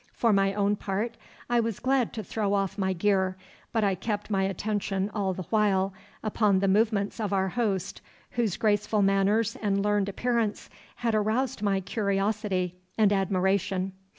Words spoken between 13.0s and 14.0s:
admiration.